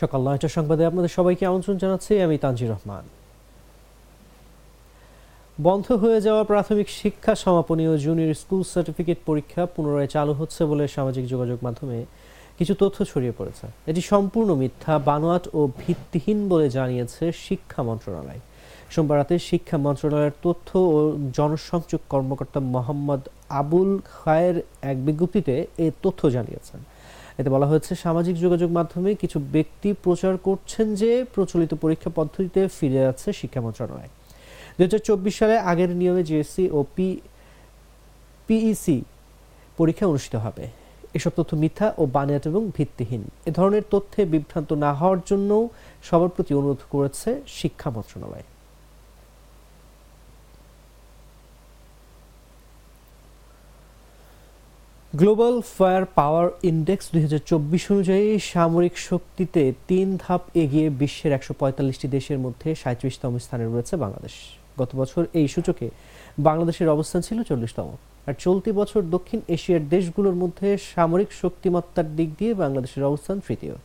[0.00, 3.04] সকাল নয়টার সংবাদে আপনাদের সবাইকে আমন্ত্রণ জানাচ্ছি, আমি তানজির রহমান।
[5.66, 10.84] বন্ধ হয়ে যাওয়া প্রাথমিক শিক্ষা সমাপনী ও জুনিয়র স্কুল সার্টিফিকেট পরীক্ষা পুনরায় চালু হচ্ছে বলে
[10.96, 11.98] সামাজিক যোগাযোগ মাধ্যমে
[12.58, 18.40] কিছু তথ্য ছড়িয়ে পড়েছে। এটি সম্পূর্ণ মিথ্যা, বানোয়াট ও ভিত্তিহীন বলে জানিয়েছে শিক্ষা মন্ত্রণালয়।
[18.92, 20.96] সোমবার রাতে শিক্ষা মন্ত্রণালয়ের তথ্য ও
[21.38, 23.22] জনসংযোগ কর্মকর্তা মোহাম্মদ
[23.60, 24.56] আবুল খায়ের
[24.90, 26.80] এক বিজ্ঞপ্তিতে এই তথ্য জানিয়েছেন।
[27.40, 33.00] এতে বলা হয়েছে, সামাজিক যোগাযোগ মাধ্যমে কিছু ব্যক্তি প্রচার করছেন যে প্রচলিত পরীক্ষা পদ্ধতিতে ফিরে
[33.06, 34.10] যাচ্ছে শিক্ষা মন্ত্রণালয়।
[34.76, 37.08] দুই হাজার চব্বিশ সালে আগের নিয়মে জিএসসি ও পি
[38.46, 38.96] পিইসি
[39.78, 40.64] পরীক্ষা অনুষ্ঠিত হবে।
[41.18, 45.50] এসব তথ্য মিথ্যা ও বানিয়াত এবং ভিত্তিহীন। এ ধরনের তথ্যে বিভ্রান্ত না হওয়ার জন্য
[46.08, 48.46] সবার প্রতি অনুরোধ করেছে শিক্ষা মন্ত্রণালয়।
[55.18, 61.52] গ্লোবাল ফায়ার পাওয়ার ইন্ডেক্স দুই হাজার চব্বিশ অনুযায়ী সামরিক শক্তিতে তিন ধাপ এগিয়ে বিশ্বের একশো
[61.60, 64.34] পঁয়তাল্লিশটি দেশের মধ্যে সাঁত্রিশতম স্থানে রয়েছে বাংলাদেশ।
[64.80, 65.86] গত বছর এই সূচকে
[66.48, 67.88] বাংলাদেশের অবস্থান ছিল চল্লিশতম।
[68.28, 73.76] আর চলতি বছর দক্ষিণ এশিয়ার দেশগুলোর মধ্যে সামরিক শক্তিমত্তার দিক দিয়ে বাংলাদেশের অবস্থান তৃতীয়।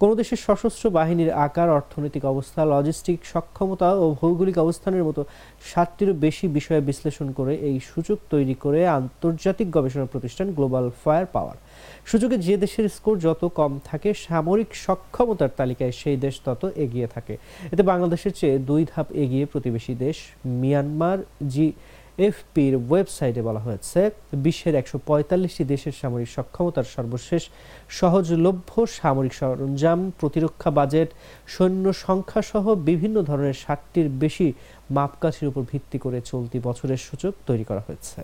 [0.00, 5.22] কোনো দেশের সশস্ত্র বাহিনীর আকার, অর্থনৈতিক অবস্থা লজিস্টিক সক্ষমতা ও ভৌগোলিক অবস্থানের মতো
[5.70, 11.56] সাতটিরও বেশি বিষয়ে বিশ্লেষণ করে এই সুযোগ তৈরি করে আন্তর্জাতিক গবেষণা প্রতিষ্ঠান গ্লোবাল ফায়ার পাওয়ার
[12.10, 17.34] সুযোগে যে দেশের স্কোর যত কম থাকে, সামরিক সক্ষমতার তালিকায় সেই দেশ তত এগিয়ে থাকে।
[17.72, 20.16] এতে বাংলাদেশের চেয়ে দুই ধাপ এগিয়ে প্রতিবেশী দেশ
[20.62, 21.18] মিয়ানমার,
[21.48, 21.66] জি
[22.28, 24.00] এফপির ওয়েবসাইটে বলা হয়েছে,
[24.44, 27.42] বিশ্বের একশো পঁয়তাল্লিশটি দেশের সামরিক সক্ষমতার সর্বশেষ
[27.98, 31.08] সহজলভ্য সামরিক সরঞ্জাম, প্রতিরক্ষা বাজেট,
[31.54, 34.46] সৈন্য সংখ্যাসহ বিভিন্ন ধরনের ষাটটির বেশি
[34.96, 38.20] মাপকাঠির উপর ভিত্তি করে চলতি বছরের সূচক তৈরি করা হয়েছে।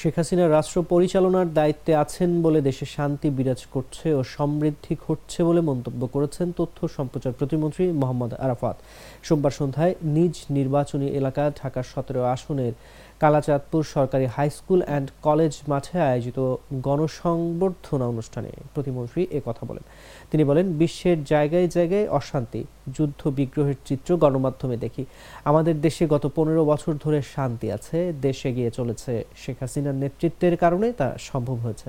[0.00, 5.60] শেখ হাসিনা রাষ্ট্র পরিচালনার দায়িত্বে আছেন বলে দেশে শান্তি বিরাজ করছে ও সমৃদ্ধি ঘটছে বলে
[5.70, 8.76] মন্তব্য করেছেন তথ্য সম্প্রচার প্রতিমন্ত্রী মোহাম্মদ আরাফাত।
[9.22, 12.74] সোমবার সন্ধ্যায় নিজ নির্বাচনী এলাকা ঢাকার সতেরো আসনের
[13.22, 16.38] কালাচাঁদপুর সরকারি হাই স্কুল অ্যান্ড কলেজ মাঠে আয়োজিত
[16.86, 19.84] গণসংবর্ধনা অনুষ্ঠানে প্রতিমন্ত্রী এ কথা বলেন।
[20.30, 22.60] তিনি বলেন, বিশ্বের জায়গায় জায়গায় অশান্তি,
[22.96, 25.04] যুদ্ধ বিগ্রহের চিত্র গণমাধ্যমে দেখি।
[25.50, 30.86] আমাদের দেশে গত পনেরো বছর ধরে শান্তি আছে, দেশে গিয়ে চলেছে। শেখ হাসিনার নেতৃত্বের কারণে
[31.00, 31.88] তা সম্ভব হয়েছে।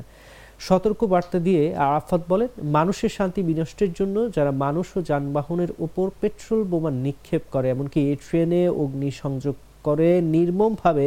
[0.67, 6.61] সতর্ক বার্তা দিয়ে আরাফাত বলেন, মানুষের শান্তি বিনষ্টের জন্য যারা মানুষ ও যানবাহনের উপর পেট্রোল
[6.71, 11.05] বোমা নিক্ষেপ করে, এমনকি ট্রেনে অগ্নিসংযোগ করে নির্মমভাবে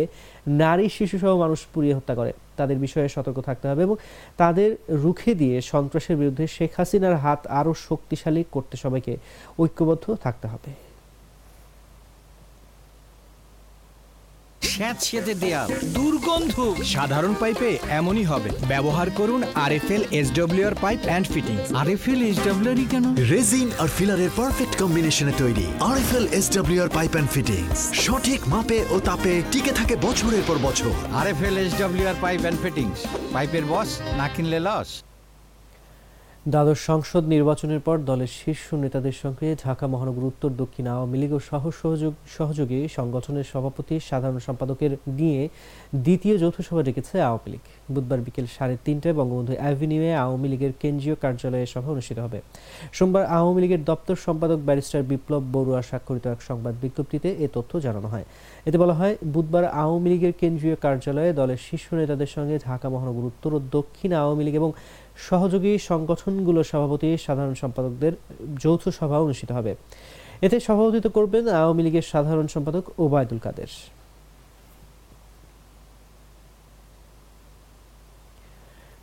[0.63, 3.97] নারী শিশু সহ মানুষ পুড়িয়ে হত্যা করে। তাদের বিষয়ে সতর্ক থাকতে হবে এবং
[4.37, 4.71] তাদের
[5.03, 9.13] রুখে দিয়ে সন্ত্রাসের বিরুদ্ধে শেখ হাসিনার হাত আরও শক্তিশালী করতে সবাইকে
[9.59, 10.71] ঐক্যবদ্ধ থাকতে হবে।
[14.75, 15.69] স্যাঁতসেঁতে দেয়াল
[15.99, 16.55] দুর্গন্ধ।
[16.95, 21.67] সাধারণ পাইপে এমনই হবে। ব্যবহার করুন RFL SWR pipe and fittings.
[21.83, 23.05] RFL SWR কেন?
[23.33, 27.79] রেজিন আর ফিলারের পারফেক্ট কম্বিনেশনে তৈরি। RFL SWR pipe and fittings.
[28.05, 32.99] সঠিক মাপে ও তাপে টিকে থাকে বছরের পর বছর। RFL SWR pipe and fittings.
[33.35, 34.91] পাইপের বস না কিনলে লস।
[36.53, 41.41] দ্বাদশ সংসদ নির্বাচনের পর দলের শীর্ষ নেতাদের সঙ্গে ঢাকা মহানগর উত্তর, দক্ষিণ আওয়ামী লীগ ও
[41.51, 41.63] সহ
[42.37, 45.41] সহযোগী সংগঠনের সভাপতি সাধারণ সম্পাদকের নিয়ে
[46.05, 51.17] দ্বিতীয় যৌথ সভা ডেকেছে আওয়ামী লীগ। বুধবার বিকেল সাড়ে তিনটায় বঙ্গবন্ধু অ্যাভিনিউয়ে আওয়ামী লীগের কেন্দ্রীয়
[51.23, 52.39] কার্যালয়ে সভা অনুষ্ঠিত হবে।
[52.97, 58.09] সোমবার আওয়ামী লীগের দপ্তর সম্পাদক ব্যারিস্টার বিপ্লব বড়ুয়া স্বাক্ষরিত এক সংবাদ বিজ্ঞপ্তিতে এ তথ্য জানানো
[58.15, 58.27] হয়।
[58.69, 63.51] এতে বলা হয়, বুধবার আওয়ামী লীগের কেন্দ্রীয় কার্যালয়ে দলের শীর্ষ নেতাদের সঙ্গে ঢাকা মহানগর উত্তর
[63.57, 64.73] ও দক্ষিণ আওয়ামী লীগ এবং
[65.17, 68.13] সহযোগী সংগঠনগুলোর সভাপতি সাধারণ সম্পাদকদের
[68.63, 69.75] যৌথ সভা অনুষ্ঠিত হবে।
[70.43, 73.73] এতে সভাপতিত্ব করবেন আওয়ামী লীগের সাধারণ সম্পাদক ওবায়দুল কাদের।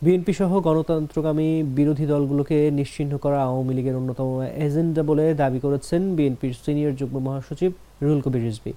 [0.02, 4.28] বিএনপি সহ গণতন্ত্রগামী বিরোধী দলগুলোকে নিশ্চিহ্ন করা আওয়ামী লীগের অন্যতম
[4.66, 7.72] এজেন্ডা বলে দাবি করেছেন বিএনপির সিনিয়র যুগ্ম মহাসচিব
[8.02, 8.72] রুল কবির রিজভী।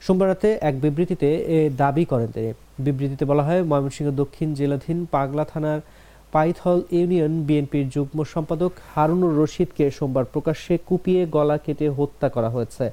[0.00, 5.44] সোমবার রাতে এক বিবৃতিতে এ দাবি করেন তিনি। বিবৃতিতে বলা হয় ময়মনসিংহ দক্ষিণ জেলাধীন পাগলা
[5.44, 5.80] থানার
[6.32, 12.84] পাইথল ইউনিয়ন বিএনপির যুগ্ম সম্পাদক হারুনুর রশিদকে সোমবার প্রকাশ্যে কুপিয়ে গলা কেটে হত্যা করা হয়েছে।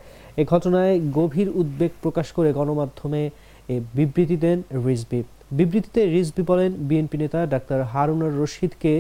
[0.42, 3.22] এ ঘটনায় গভীর উদ্বেগ প্রকাশ করে গণমাধ্যমে
[3.98, 5.20] বিবৃতি দেন রিজবি।
[5.58, 8.94] বিবৃতিতে রিজবি বলেন, বিএনপি নেতা ডাক্তার হারুনুর রশিদকে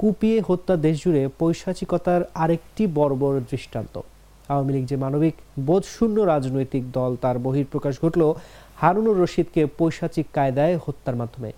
[0.00, 3.94] কুপিয়ে হত্যা দেশজুড়ে পৈশাচিকতার আরেকটি বর্বর দৃষ্টান্ত।
[4.52, 5.34] আওয়ামী লীগ যে মানবিক
[5.68, 8.22] বোধশূন্য রাজনৈতিক দল, তার বহিঃপ্রকাশ ঘটল
[8.80, 11.50] হারুনুর রশিদকে পৈশাচিক কায়দায় হত্যার মাধ্যমে।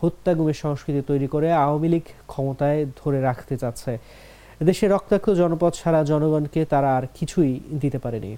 [0.00, 3.92] হত্যাগুমের সংস্কৃতি তৈরি করে আওয়ামী লীগ ক্ষমতায় ধরে রাখতে চাচ্ছে।
[4.62, 8.36] দেশে রক্তাক্ত জনপদ সারা জনগণকে তারা আর কিছুই দিতে পারেনি।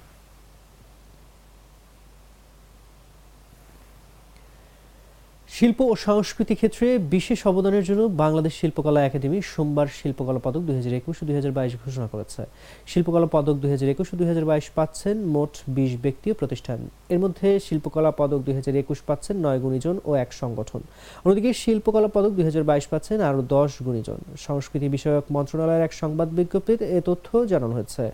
[5.64, 10.94] শিল্প ও সংস্কৃতি ক্ষেত্রে বিশেষ অবদানের জন্য বাংলাদেশ শিল্পকলা একাডেমি সোমবার শিল্পকলা পদক দুই হাজার
[11.00, 12.42] একুশ দুই হাজার বাইশ ঘোষণা করেছে।
[12.90, 16.78] শিল্পকলা পদক দুই হাজার একুশ দুই হাজার বাইশ পাচ্ছেন মোট বিশ ব্যক্তি ও প্রতিষ্ঠান।
[17.14, 20.80] এর মধ্যে শিল্পকলা পদক দুই হাজার একুশ পাচ্ছেন নয় গুণীজন ও এক সংগঠন।
[21.24, 26.28] অন্যদিকে শিল্পকলা পদক দুই হাজার বাইশ পাচ্ছেন আরও দশ গুণীজন। সংস্কৃতি বিষয়ক মন্ত্রণালয়ের এক সংবাদ
[26.38, 28.04] বিজ্ঞপ্তিতে এ তথ্য জানানো হয়েছে।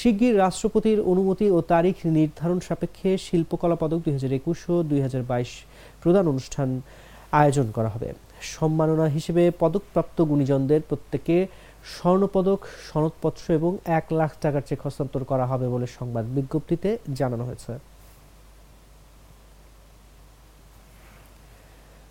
[0.00, 5.24] শিগগির রাষ্ট্রপতির অনুমতি ও তারিখ নির্ধারণ সাপেক্ষে শিল্পকলা পদক দুই হাজার একুশ ও দুই হাজার
[5.32, 5.52] বাইশ
[6.02, 6.68] প্রদান অনুষ্ঠান
[7.32, 8.08] আয়োজন করা হবে।
[8.42, 11.46] সম্মাননা হিসেবে পদকপ্রাপ্ত গুণীজনদের প্রত্যেকে
[11.94, 12.60] স্বর্ণপদক,
[12.92, 17.72] সনদপত্র এবং এক লাখ টাকার চেক হস্তান্তর করা হবে বলে সংবাদ বিজ্ঞপ্তিতে জানানো হয়েছে।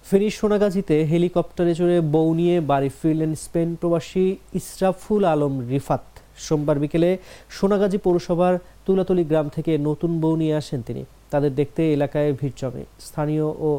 [0.09, 6.03] ফেনী সোনাগাজীতে হেলিকপ্টারে চড়ে বউ নিয়ে বাড়ি ফিরলেন স্পেন প্রবাসী ইসরাফুল আলম রিফাত।
[6.37, 7.17] সোমবার বিকেলে
[7.49, 12.83] সোনাগাজী পৌরসভার তুলাতলি গ্রাম থেকে নতুন বউ নিয়ে আসেন তিনি। তাদের দেখতে এলাকায় ভিড় জমে।
[13.07, 13.69] স্থানীয় ও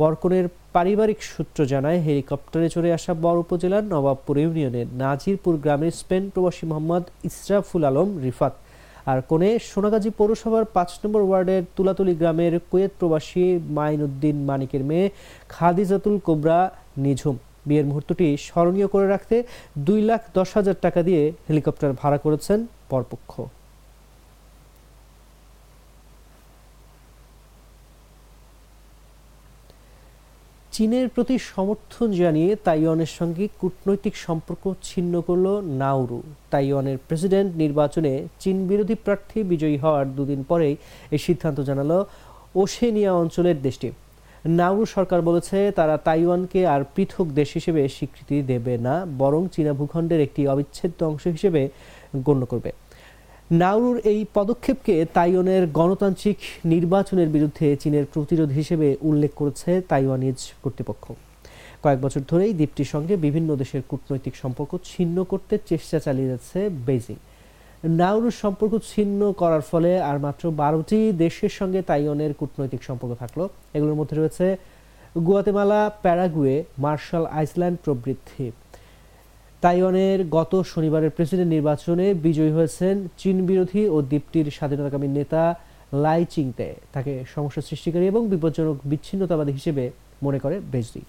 [0.00, 6.64] বরকনের পারিবারিক সূত্র জানায়, হেলিকপ্টারে চড়ে আসা বড় উপজেলার নবাবপুর ইউনিয়নের নাজিরপুর গ্রামের স্পেন প্রবাসী
[6.70, 8.54] মোহাম্মদ ইসরাফুল আলম রিফাত
[9.10, 13.44] আর কোণে সোনাগাজী পৌরসভার পাঁচ নম্বর ওয়ার্ডের তুলাতলি গ্রামের কুয়েত প্রবাসী
[13.76, 15.06] মাইনুদ্দিন মানিকের মেয়ে
[15.54, 16.58] খাদিজাতুল কোবরা
[17.04, 17.36] নিঝুম।
[17.68, 19.36] বিয়ের মুহূর্তটি স্মরণীয় করে রাখতে
[19.86, 22.58] দুই লাখ দশ হাজার টাকা দিয়ে হেলিকপ্টার ভাড়া করেছেন
[22.90, 23.32] পরপক্ষ।
[30.74, 35.46] চীনের প্রতি সমর্থন জানিয়ে তাইওয়ানের সঙ্গে কূটনৈতিক সম্পর্ক ছিন্ন করল
[35.82, 36.20] নাউরু
[36.50, 40.74] তাইওয়ানের প্রেসিডেন্ট নির্বাচনে চীন বিরোধী প্রার্থী বিজয়ী হওয়ার দুদিন পরেই
[41.10, 41.98] এই সিদ্ধান্ত জানালো
[42.54, 43.88] ওশেনিয়া অঞ্চলের দেশটি।
[44.58, 50.20] নাউরু সরকার বলেছে, তারা তাইওয়ানকে আর পৃথক দেশ হিসেবে স্বীকৃতি দেবে না, বরং চীনা ভূখণ্ডের
[50.20, 51.62] একটি অবিচ্ছেদ্য অংশ হিসেবে
[52.26, 52.70] গণ্য করবে।
[53.50, 61.04] নাউরুর এই পদক্ষেপকে তাইওয়ানের গণতান্ত্রিক নির্বাচনের বিরুদ্ধে চীনের প্রতিরোধ হিসেবে উল্লেখ করেছে তাইওয়ানিজ কর্তৃপক্ষ।
[61.82, 67.18] কয়েক বছর ধরেই দ্বীপটির সঙ্গে বিভিন্ন দেশের কূটনৈতিক সম্পর্ক ছিন্ন করতে চেষ্টা চালিয়ে যাচ্ছে বেইজিং।
[68.00, 73.40] নাউরুর সম্পর্ক ছিন্ন করার ফলে আর মাত্র বারোটি দেশের সঙ্গে তাইওয়ানের কূটনৈতিক সম্পর্ক থাকল।
[73.76, 74.46] এগুলোর মধ্যে রয়েছে
[75.26, 78.46] গুয়াতেমালা, প্যারাগুয়ে, মার্শাল আইসল্যান্ড প্রভৃতি।
[79.62, 85.42] তাইওয়ানের গত শনিবারের প্রেসিডেন্ট নির্বাচনে বিজয়ী হয়েছেন চীন বিরোধী ও দ্বীপটির স্বাধীনতাকামী নেতা
[86.04, 89.84] লাই চিংতে। তাকে সমস্যা সৃষ্টিকারী এবং বিপজ্জনক বিচ্ছিন্নতাবাদী হিসেবে
[90.24, 91.02] মনে করে বেজদি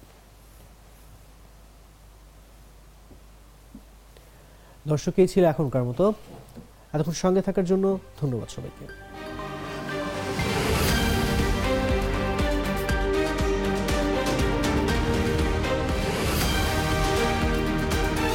[4.91, 6.05] দর্শক, এই ছিল এখনকার মতো।
[6.93, 7.85] এতক্ষণ সঙ্গে থাকার জন্য
[8.21, 8.85] ধন্যবাদ সবাইকে।